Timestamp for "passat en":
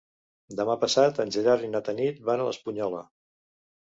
0.83-1.33